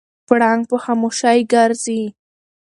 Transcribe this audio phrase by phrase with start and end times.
[0.27, 2.01] پړانګ په خاموشۍ ګرځي.